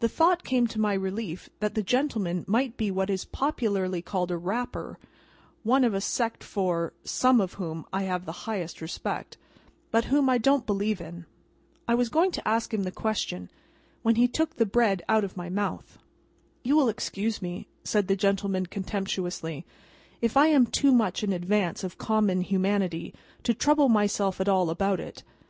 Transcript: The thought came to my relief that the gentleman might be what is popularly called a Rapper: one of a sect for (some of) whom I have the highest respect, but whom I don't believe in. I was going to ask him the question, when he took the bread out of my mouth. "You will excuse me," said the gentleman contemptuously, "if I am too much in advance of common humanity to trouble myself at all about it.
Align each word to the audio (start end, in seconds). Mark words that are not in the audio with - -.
The 0.00 0.08
thought 0.10 0.44
came 0.44 0.66
to 0.66 0.78
my 0.78 0.92
relief 0.92 1.48
that 1.60 1.74
the 1.74 1.82
gentleman 1.82 2.44
might 2.46 2.76
be 2.76 2.90
what 2.90 3.08
is 3.08 3.24
popularly 3.24 4.02
called 4.02 4.30
a 4.30 4.36
Rapper: 4.36 4.98
one 5.62 5.82
of 5.82 5.94
a 5.94 6.00
sect 6.02 6.44
for 6.44 6.92
(some 7.04 7.40
of) 7.40 7.54
whom 7.54 7.86
I 7.90 8.02
have 8.02 8.26
the 8.26 8.44
highest 8.44 8.82
respect, 8.82 9.38
but 9.90 10.04
whom 10.12 10.28
I 10.28 10.36
don't 10.36 10.66
believe 10.66 11.00
in. 11.00 11.24
I 11.88 11.94
was 11.94 12.10
going 12.10 12.32
to 12.32 12.46
ask 12.46 12.74
him 12.74 12.82
the 12.82 12.92
question, 12.92 13.48
when 14.02 14.16
he 14.16 14.28
took 14.28 14.56
the 14.56 14.66
bread 14.66 15.02
out 15.08 15.24
of 15.24 15.38
my 15.38 15.48
mouth. 15.48 15.96
"You 16.62 16.76
will 16.76 16.90
excuse 16.90 17.40
me," 17.40 17.66
said 17.82 18.08
the 18.08 18.14
gentleman 18.14 18.66
contemptuously, 18.66 19.64
"if 20.20 20.36
I 20.36 20.48
am 20.48 20.66
too 20.66 20.92
much 20.92 21.24
in 21.24 21.32
advance 21.32 21.82
of 21.82 21.96
common 21.96 22.42
humanity 22.42 23.14
to 23.44 23.54
trouble 23.54 23.88
myself 23.88 24.38
at 24.38 24.50
all 24.50 24.68
about 24.68 25.00
it. 25.00 25.22